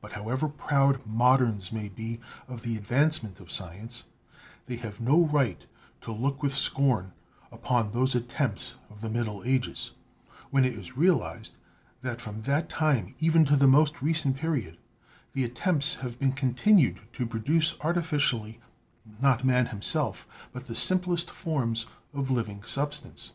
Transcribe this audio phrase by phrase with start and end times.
[0.00, 2.18] But, however proud moderns may be
[2.48, 4.06] of the advancement of science,
[4.66, 5.64] they have no right
[6.00, 7.12] to look with scorn
[7.52, 9.92] upon those attempts of the middle ages,
[10.50, 11.54] when it is realized
[12.00, 14.78] that from that time even to the most recent period
[15.30, 18.58] the attempts have been continued to produce artificially
[19.20, 23.30] not man himself, but the simplest forms of living substance.